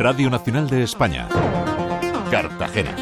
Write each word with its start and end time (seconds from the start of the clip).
Radio 0.00 0.30
Nacional 0.30 0.70
de 0.70 0.82
España. 0.82 1.28
Cartagena. 2.30 2.96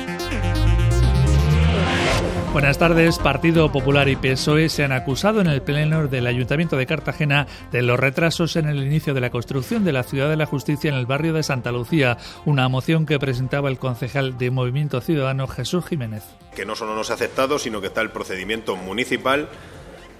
Buenas 2.52 2.76
tardes. 2.76 3.20
Partido 3.20 3.70
Popular 3.70 4.08
y 4.08 4.16
PSOE 4.16 4.68
se 4.68 4.82
han 4.82 4.90
acusado 4.90 5.40
en 5.40 5.46
el 5.46 5.62
Pleno 5.62 6.08
del 6.08 6.26
Ayuntamiento 6.26 6.76
de 6.76 6.86
Cartagena 6.86 7.46
de 7.70 7.82
los 7.82 8.00
retrasos 8.00 8.56
en 8.56 8.66
el 8.66 8.82
inicio 8.82 9.14
de 9.14 9.20
la 9.20 9.30
construcción 9.30 9.84
de 9.84 9.92
la 9.92 10.02
Ciudad 10.02 10.28
de 10.28 10.34
la 10.34 10.46
Justicia 10.46 10.90
en 10.90 10.96
el 10.96 11.06
barrio 11.06 11.32
de 11.32 11.44
Santa 11.44 11.70
Lucía, 11.70 12.18
una 12.44 12.68
moción 12.68 13.06
que 13.06 13.20
presentaba 13.20 13.68
el 13.68 13.78
concejal 13.78 14.36
de 14.36 14.50
Movimiento 14.50 15.00
Ciudadano 15.00 15.46
Jesús 15.46 15.86
Jiménez. 15.86 16.24
Que 16.56 16.66
no 16.66 16.74
solo 16.74 16.96
no 16.96 17.04
se 17.04 17.12
ha 17.12 17.14
aceptado, 17.14 17.60
sino 17.60 17.80
que 17.80 17.86
está 17.86 18.00
el 18.00 18.10
procedimiento 18.10 18.74
municipal, 18.74 19.48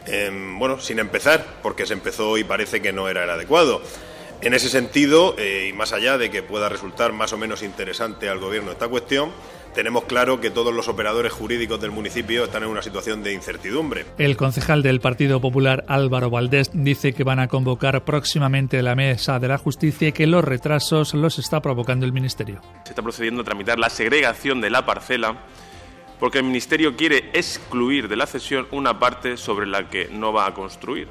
em, 0.07 0.57
bueno, 0.61 0.79
sin 0.79 1.01
empezar, 1.01 1.45
porque 1.61 1.87
se 1.87 1.95
empezó 1.95 2.39
y 2.39 2.45
parece 2.45 2.81
que 2.81 2.93
no 2.93 3.09
era 3.09 3.25
el 3.25 3.31
adecuado. 3.31 3.83
En 4.41 4.55
ese 4.55 4.69
sentido, 4.69 5.35
eh, 5.37 5.69
y 5.69 5.73
más 5.73 5.93
allá 5.93 6.17
de 6.17 6.31
que 6.31 6.45
pueda 6.45 6.69
resultar 6.69 7.13
más 7.13 7.33
o 7.33 7.39
menos 7.39 7.65
interesante 7.65 8.29
al 8.29 8.39
Gobierno 8.39 8.71
esta 8.71 8.87
cuestión, 8.87 9.33
tenemos 9.75 10.05
claro 10.05 10.41
que 10.41 10.51
todos 10.51 10.73
los 10.73 10.87
operadores 10.87 11.33
jurídicos 11.33 11.81
del 11.81 11.91
municipio 11.91 12.45
están 12.45 12.63
en 12.63 12.69
una 12.69 12.81
situación 12.81 13.25
de 13.25 13.33
incertidumbre. 13.33 14.07
El 14.17 14.37
concejal 14.37 14.83
del 14.83 15.01
Partido 15.01 15.41
Popular 15.41 15.85
Álvaro 15.89 16.31
Valdés 16.31 16.71
dice 16.73 17.13
que 17.13 17.25
van 17.25 17.41
a 17.41 17.49
convocar 17.49 18.05
próximamente 18.05 18.81
la 18.81 18.95
mesa 18.95 19.41
de 19.41 19.49
la 19.49 19.59
justicia 19.59 20.09
y 20.09 20.13
que 20.13 20.29
los 20.29 20.45
retrasos 20.45 21.15
los 21.15 21.41
está 21.41 21.61
provocando 21.61 22.07
el 22.07 22.13
Ministerio. 22.13 22.61
Se 22.85 22.91
está 22.91 23.03
procediendo 23.03 23.43
a 23.43 23.45
tramitar 23.45 23.79
la 23.79 23.91
segregación 23.91 24.61
de 24.61 24.71
la 24.71 24.87
parcela 24.87 25.37
porque 26.21 26.39
el 26.39 26.45
Ministerio 26.45 26.97
quiere 26.97 27.31
excluir 27.33 28.09
de 28.09 28.17
la 28.17 28.27
cesión 28.27 28.69
una 28.71 29.01
parte 29.01 29.37
sobre 29.37 29.67
la 29.67 29.89
que 29.89 30.09
no 30.13 30.33
va 30.33 30.47
a 30.47 30.55
construir. 30.55 31.09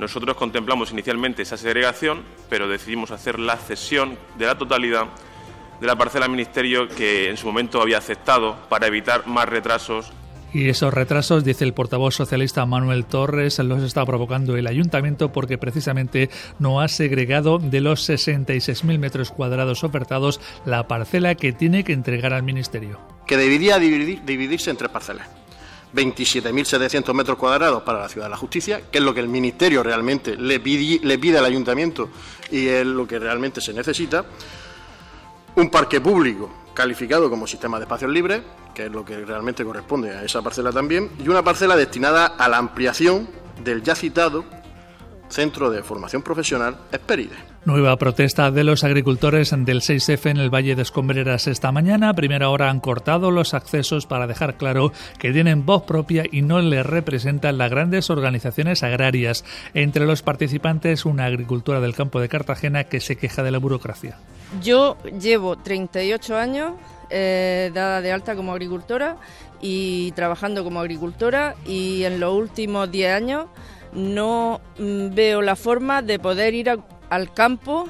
Nosotros 0.00 0.34
contemplamos 0.34 0.92
inicialmente 0.92 1.42
esa 1.42 1.58
segregación, 1.58 2.22
pero 2.48 2.68
decidimos 2.68 3.10
hacer 3.10 3.38
la 3.38 3.58
cesión 3.58 4.16
de 4.38 4.46
la 4.46 4.56
totalidad 4.56 5.08
de 5.78 5.86
la 5.86 5.96
parcela 5.96 6.24
al 6.24 6.30
Ministerio 6.30 6.88
que 6.88 7.28
en 7.28 7.36
su 7.36 7.46
momento 7.46 7.82
había 7.82 7.98
aceptado 7.98 8.56
para 8.70 8.86
evitar 8.86 9.26
más 9.26 9.46
retrasos 9.46 10.10
y 10.52 10.68
esos 10.68 10.92
retrasos, 10.92 11.44
dice 11.44 11.62
el 11.64 11.74
portavoz 11.74 12.16
socialista 12.16 12.66
Manuel 12.66 13.04
Torres, 13.04 13.60
los 13.60 13.84
está 13.84 14.04
provocando 14.04 14.56
el 14.56 14.66
ayuntamiento 14.66 15.30
porque 15.30 15.58
precisamente 15.58 16.28
no 16.58 16.80
ha 16.80 16.88
segregado 16.88 17.58
de 17.58 17.80
los 17.80 18.08
66.000 18.08 18.98
metros 18.98 19.30
cuadrados 19.30 19.84
ofertados 19.84 20.40
la 20.64 20.88
parcela 20.88 21.36
que 21.36 21.52
tiene 21.52 21.84
que 21.84 21.92
entregar 21.92 22.32
al 22.32 22.42
Ministerio. 22.42 22.98
Que 23.28 23.36
debería 23.36 23.78
dividirse 23.78 24.70
en 24.70 24.76
tres 24.76 24.90
parcelas. 24.90 25.28
27.700 25.94 27.12
metros 27.14 27.36
cuadrados 27.36 27.82
para 27.82 28.00
la 28.00 28.08
Ciudad 28.08 28.26
de 28.26 28.30
la 28.30 28.36
Justicia, 28.36 28.82
que 28.90 28.98
es 28.98 29.04
lo 29.04 29.12
que 29.12 29.20
el 29.20 29.28
Ministerio 29.28 29.82
realmente 29.82 30.36
le 30.36 30.60
pide, 30.60 31.38
al 31.38 31.44
Ayuntamiento 31.44 32.10
y 32.50 32.66
es 32.66 32.86
lo 32.86 33.06
que 33.06 33.18
realmente 33.18 33.60
se 33.60 33.72
necesita. 33.72 34.24
Un 35.56 35.70
parque 35.70 36.00
público 36.00 36.50
calificado 36.74 37.28
como 37.28 37.46
sistema 37.46 37.78
de 37.78 37.84
espacios 37.84 38.10
libres, 38.10 38.42
que 38.74 38.86
es 38.86 38.92
lo 38.92 39.04
que 39.04 39.24
realmente 39.24 39.64
corresponde 39.64 40.16
a 40.16 40.24
esa 40.24 40.42
parcela 40.42 40.72
también, 40.72 41.10
y 41.18 41.28
una 41.28 41.42
parcela 41.42 41.76
destinada 41.76 42.26
a 42.26 42.48
la 42.48 42.58
ampliación 42.58 43.28
del 43.64 43.82
ya 43.82 43.94
citado 43.94 44.44
Centro 45.30 45.70
de 45.70 45.82
Formación 45.82 46.22
Profesional 46.22 46.76
Esperide. 46.92 47.36
Nueva 47.64 47.96
protesta 47.96 48.50
de 48.50 48.64
los 48.64 48.84
agricultores 48.84 49.50
del 49.50 49.80
6F 49.80 50.30
en 50.30 50.38
el 50.38 50.52
Valle 50.52 50.74
de 50.74 50.82
Escombreras 50.82 51.46
esta 51.46 51.72
mañana. 51.72 52.10
A 52.10 52.14
primera 52.14 52.48
hora 52.48 52.70
han 52.70 52.80
cortado 52.80 53.30
los 53.30 53.54
accesos 53.54 54.06
para 54.06 54.26
dejar 54.26 54.56
claro 54.56 54.92
que 55.18 55.32
tienen 55.32 55.66
voz 55.66 55.84
propia 55.84 56.24
y 56.30 56.42
no 56.42 56.60
les 56.60 56.84
representan 56.84 57.58
las 57.58 57.70
grandes 57.70 58.10
organizaciones 58.10 58.82
agrarias. 58.82 59.44
Entre 59.74 60.06
los 60.06 60.22
participantes, 60.22 61.04
una 61.04 61.26
agricultora 61.26 61.80
del 61.80 61.94
campo 61.94 62.20
de 62.20 62.28
Cartagena 62.28 62.84
que 62.84 63.00
se 63.00 63.16
queja 63.16 63.42
de 63.42 63.50
la 63.50 63.58
burocracia. 63.58 64.18
Yo 64.62 64.96
llevo 65.20 65.56
38 65.56 66.36
años 66.36 66.72
eh, 67.10 67.70
dada 67.74 68.00
de 68.00 68.12
alta 68.12 68.36
como 68.36 68.52
agricultora 68.52 69.16
y 69.60 70.12
trabajando 70.12 70.64
como 70.64 70.80
agricultora 70.80 71.56
y 71.66 72.04
en 72.04 72.20
los 72.20 72.34
últimos 72.34 72.90
10 72.90 73.12
años 73.14 73.46
no 73.92 74.60
mm, 74.78 75.14
veo 75.14 75.42
la 75.42 75.56
forma 75.56 76.02
de 76.02 76.18
poder 76.18 76.54
ir 76.54 76.70
al 77.10 77.32
campo 77.32 77.88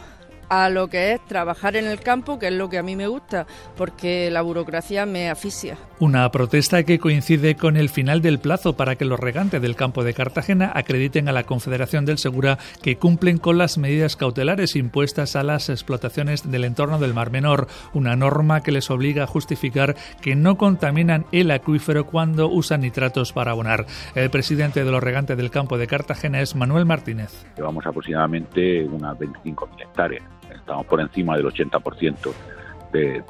a 0.50 0.68
lo 0.68 0.88
que 0.88 1.12
es 1.12 1.24
trabajar 1.26 1.76
en 1.76 1.86
el 1.86 2.00
campo, 2.00 2.38
que 2.38 2.48
es 2.48 2.52
lo 2.52 2.68
que 2.68 2.76
a 2.76 2.82
mí 2.82 2.96
me 2.96 3.06
gusta, 3.06 3.46
porque 3.76 4.30
la 4.30 4.42
burocracia 4.42 5.06
me 5.06 5.30
asfixia. 5.30 5.78
Una 6.00 6.30
protesta 6.30 6.82
que 6.82 6.98
coincide 6.98 7.54
con 7.54 7.76
el 7.76 7.88
final 7.88 8.20
del 8.20 8.40
plazo 8.40 8.76
para 8.76 8.96
que 8.96 9.04
los 9.04 9.20
regantes 9.20 9.62
del 9.62 9.76
campo 9.76 10.02
de 10.02 10.12
Cartagena 10.12 10.72
acrediten 10.74 11.28
a 11.28 11.32
la 11.32 11.44
Confederación 11.44 12.04
del 12.04 12.18
Segura 12.18 12.58
que 12.82 12.96
cumplen 12.96 13.38
con 13.38 13.58
las 13.58 13.78
medidas 13.78 14.16
cautelares 14.16 14.74
impuestas 14.74 15.36
a 15.36 15.44
las 15.44 15.68
explotaciones 15.68 16.50
del 16.50 16.64
entorno 16.64 16.98
del 16.98 17.14
Mar 17.14 17.30
Menor, 17.30 17.68
una 17.94 18.16
norma 18.16 18.62
que 18.62 18.72
les 18.72 18.90
obliga 18.90 19.24
a 19.24 19.28
justificar 19.28 19.94
que 20.20 20.34
no 20.34 20.58
contaminan 20.58 21.26
el 21.30 21.52
acuífero 21.52 22.06
cuando 22.06 22.48
usan 22.48 22.80
nitratos 22.80 23.32
para 23.32 23.52
abonar. 23.52 23.86
El 24.16 24.30
presidente 24.30 24.84
de 24.84 24.90
los 24.90 25.02
regantes 25.02 25.36
del 25.36 25.50
campo 25.50 25.78
de 25.78 25.86
Cartagena 25.86 26.40
es 26.40 26.56
Manuel 26.56 26.86
Martínez. 26.86 27.46
Llevamos 27.56 27.86
aproximadamente 27.86 28.84
unas 28.84 29.16
25.000 29.16 29.82
hectáreas 29.82 30.39
estamos 30.54 30.86
por 30.86 31.00
encima 31.00 31.36
del 31.36 31.46
80% 31.46 32.32
de, 32.92 33.22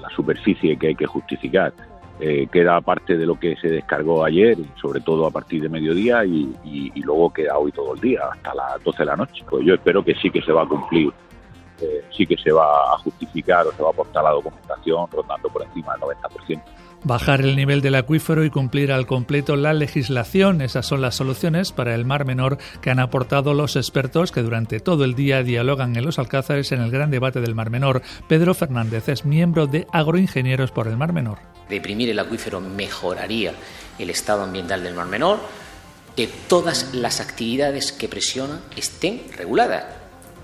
la 0.00 0.08
superficie 0.14 0.76
que 0.76 0.88
hay 0.88 0.94
que 0.94 1.06
justificar. 1.06 1.72
Eh, 2.20 2.46
queda 2.52 2.80
parte 2.80 3.16
de 3.16 3.26
lo 3.26 3.38
que 3.38 3.56
se 3.56 3.68
descargó 3.68 4.24
ayer, 4.24 4.56
sobre 4.80 5.00
todo 5.00 5.26
a 5.26 5.30
partir 5.30 5.62
de 5.62 5.68
mediodía, 5.68 6.24
y, 6.24 6.92
luego 7.02 7.32
queda 7.32 7.58
hoy 7.58 7.72
todo 7.72 7.94
el 7.94 8.00
día, 8.00 8.20
hasta 8.30 8.54
las 8.54 8.82
12 8.84 8.98
de 8.98 9.04
la 9.04 9.16
noche. 9.16 9.44
Pues 9.48 9.64
yo 9.64 9.74
espero 9.74 10.04
que 10.04 10.14
sí 10.16 10.30
que 10.30 10.42
se 10.42 10.52
va 10.52 10.62
a 10.62 10.66
cumplir, 10.66 11.10
eh, 11.82 12.04
sí 12.16 12.26
que 12.26 12.36
se 12.36 12.52
va 12.52 12.94
a 12.94 12.98
justificar 12.98 13.66
o 13.66 13.72
se 13.72 13.82
va 13.82 13.88
a 13.88 13.92
aportar 13.92 14.22
la 14.22 14.30
documentación 14.30 15.06
rondando 15.10 15.48
por 15.48 15.62
encima 15.62 15.92
del 15.94 16.02
90% 16.02 16.62
bajar 17.04 17.40
el 17.40 17.56
nivel 17.56 17.80
del 17.80 17.94
acuífero 17.96 18.44
y 18.44 18.50
cumplir 18.50 18.92
al 18.92 19.06
completo 19.06 19.56
la 19.56 19.74
legislación. 19.74 20.60
Esas 20.60 20.86
son 20.86 21.00
las 21.00 21.16
soluciones 21.16 21.72
para 21.72 21.94
el 21.94 22.04
Mar 22.04 22.24
Menor 22.24 22.58
que 22.80 22.90
han 22.90 23.00
aportado 23.00 23.54
los 23.54 23.76
expertos 23.76 24.32
que 24.32 24.42
durante 24.42 24.80
todo 24.80 25.04
el 25.04 25.14
día 25.14 25.42
dialogan 25.42 25.96
en 25.96 26.04
los 26.04 26.18
Alcázares 26.18 26.72
en 26.72 26.80
el 26.80 26.90
gran 26.90 27.10
debate 27.10 27.40
del 27.40 27.54
Mar 27.54 27.70
Menor. 27.70 28.02
Pedro 28.28 28.54
Fernández 28.54 29.08
es 29.08 29.24
miembro 29.24 29.66
de 29.66 29.86
Agroingenieros 29.92 30.70
por 30.70 30.88
el 30.88 30.96
Mar 30.96 31.12
Menor. 31.12 31.38
Deprimir 31.68 32.10
el 32.10 32.18
acuífero 32.18 32.60
mejoraría 32.60 33.52
el 33.98 34.10
estado 34.10 34.42
ambiental 34.42 34.82
del 34.82 34.94
Mar 34.94 35.06
Menor, 35.06 35.38
que 36.16 36.28
todas 36.48 36.94
las 36.94 37.20
actividades 37.20 37.92
que 37.92 38.08
presiona 38.08 38.60
estén 38.76 39.22
reguladas 39.36 40.01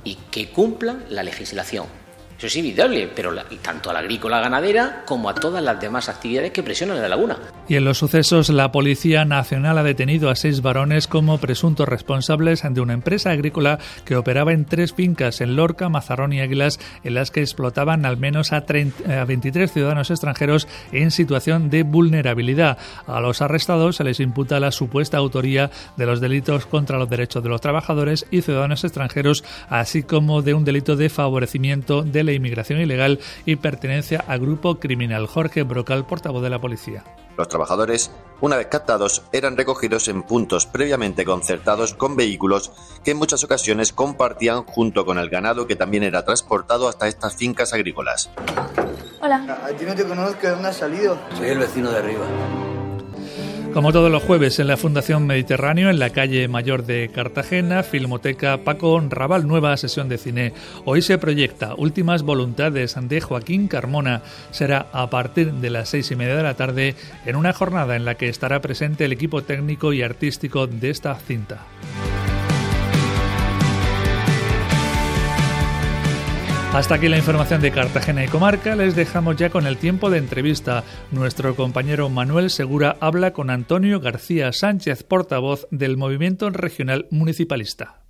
y 0.09 0.15
que 0.31 0.49
cumplan 0.49 1.05
la 1.11 1.23
legislación. 1.23 1.98
Eso 2.39 2.47
es 2.47 2.55
inevitable, 2.55 3.11
pero 3.17 3.33
tanto 3.61 3.91
a 3.91 3.93
la 3.93 3.99
agrícola 3.99 4.39
ganadera 4.39 5.03
como 5.05 5.29
a 5.29 5.35
todas 5.35 5.61
las 5.61 5.81
demás 5.81 6.09
actividades 6.09 6.53
que 6.53 6.63
presionan 6.63 7.03
la 7.03 7.09
laguna. 7.09 7.37
Y 7.67 7.75
en 7.75 7.85
los 7.85 7.99
sucesos, 7.99 8.49
la 8.49 8.71
Policía 8.71 9.25
Nacional 9.25 9.77
ha 9.77 9.83
detenido 9.83 10.31
a 10.31 10.37
seis 10.37 10.63
varones 10.63 11.09
como 11.09 11.39
presuntos 11.39 11.89
responsables 11.89 12.63
de 12.63 12.81
una 12.81 12.93
empresa 12.93 13.33
agrícola 13.33 13.81
que 14.05 14.15
operaba 14.15 14.53
en 14.53 14.67
tres 14.67 14.95
fincas 14.95 15.41
en 15.41 15.57
Lorca, 15.57 15.89
Mazarrón 15.89 16.33
y 16.33 16.41
Águilas, 16.41 16.79
en 17.03 17.15
las 17.15 17.33
que 17.33 17.41
explotaban 17.41 18.07
al 18.07 18.17
menos 18.17 18.53
a, 18.53 18.61
23 18.61 19.73
ciudadanos 19.73 20.13
extranjeros 20.13 20.69
en 20.93 21.11
situación 21.11 21.71
de 21.71 21.83
vulnerabilidad. 21.83 22.79
A 23.09 23.21
los 23.21 23.43
arrestados 23.43 23.97
se 23.97 24.05
les 24.05 24.21
imputa 24.21 24.61
la 24.61 24.71
supuesta 24.71 25.17
autoría 25.17 25.73
de 25.97 26.07
los 26.07 26.21
delitos 26.21 26.67
contra 26.67 26.99
los 26.99 27.11
derechos 27.11 27.43
de 27.43 27.49
los 27.49 27.61
trabajadores 27.61 28.27
y 28.31 28.43
ciudadanos 28.43 28.85
extranjeros, 28.85 29.43
así 29.69 30.05
como 30.05 30.41
de 30.43 30.55
un 30.55 30.65
delito 30.65 30.95
de 30.95 31.09
favorecimiento 31.09 32.05
de 32.31 32.37
inmigración 32.37 32.81
ilegal 32.81 33.21
y 33.45 33.57
pertenencia 33.57 34.25
a 34.27 34.37
grupo 34.37 34.79
criminal. 34.79 35.27
Jorge 35.27 35.63
Brocal, 35.63 36.07
portavoz 36.07 36.43
de 36.43 36.51
la 36.51 36.61
policía. 36.61 37.05
Los 37.37 37.49
trabajadores, 37.49 38.11
una 38.41 38.57
vez 38.57 38.67
captados, 38.67 39.23
eran 39.33 39.57
recogidos 39.57 40.09
en 40.09 40.25
puntos 40.25 40.67
previamente 40.67 41.25
concertados 41.25 41.95
con 41.95 42.17
vehículos 42.17 42.73
que 43.05 43.13
en 43.13 43.17
muchas 43.17 43.45
ocasiones 43.45 43.93
compartían 43.93 44.65
junto 44.65 45.07
con 45.07 45.19
el 45.19 45.29
ganado 45.31 45.69
que 45.69 45.77
también 45.77 46.03
era 46.03 46.25
transportado 46.25 46.89
hasta 46.89 47.07
estas 47.07 47.37
fincas 47.37 47.73
agrícolas. 47.73 48.31
Hola. 49.21 49.61
A 49.65 49.69
ti 49.69 49.85
no 49.85 49.95
te 49.95 50.05
conozco, 50.05 50.49
¿dónde 50.49 50.69
has 50.69 50.77
salido? 50.77 51.17
Soy 51.37 51.49
el 51.49 51.59
vecino 51.59 51.91
de 51.91 51.99
arriba. 51.99 52.27
Como 53.79 53.93
todos 53.93 54.11
los 54.11 54.25
jueves 54.25 54.59
en 54.59 54.67
la 54.67 54.77
Fundación 54.77 55.25
Mediterráneo, 55.29 55.89
en 55.89 56.01
la 56.01 56.11
calle 56.11 56.49
Mayor 56.49 56.85
de 56.85 57.13
Cartagena, 57.15 57.85
Filmoteca 57.85 58.65
Paco 58.65 59.01
Raval, 59.09 59.47
nueva 59.47 59.77
sesión 59.77 60.09
de 60.09 60.19
cine. 60.19 60.53
Hoy 60.85 61.01
se 61.01 61.17
proyecta 61.17 61.77
Últimas 61.77 62.25
Voluntades 62.25 62.97
de 63.01 63.21
Joaquín 63.21 63.69
Carmona. 63.69 64.23
Será 64.51 64.89
a 64.93 65.09
partir 65.11 65.53
de 65.53 65.71
las 65.71 65.91
seis 65.91 66.11
y 66.11 66.17
media 66.17 66.35
de 66.35 66.43
la 66.43 66.55
tarde 66.55 66.97
en 67.25 67.37
una 67.37 67.53
jornada 67.53 67.95
en 67.95 68.05
la 68.05 68.17
que 68.17 68.29
estará 68.29 68.61
presente 68.61 69.05
el 69.05 69.13
equipo 69.13 69.45
técnico 69.45 69.93
y 69.93 70.03
artístico 70.03 70.67
de 70.67 70.91
esta 70.91 71.15
cinta. 71.15 71.65
Hasta 76.75 76.97
aquí 76.97 77.09
la 77.09 77.17
información 77.17 77.63
de 77.63 77.73
Cartagena 77.73 78.25
y 78.25 78.29
Comarca. 78.29 78.77
Les 78.77 78.95
dejamos 78.95 79.37
ya 79.37 79.49
con 79.51 79.67
el 79.67 79.79
tiempo 79.79 80.11
de 80.11 80.19
entrevista. 80.19 80.85
Nuestro 81.11 81.57
compañero 81.57 82.09
Manuel 82.11 82.51
Segura 82.51 82.97
habla 83.01 83.33
con 83.33 83.51
Antonio 83.51 84.01
García 84.01 84.53
Sánchez, 84.53 85.03
portavoz 85.03 85.67
del 85.71 85.97
Movimiento 85.97 86.51
Regional 86.51 87.07
Municipalista. 87.11 88.03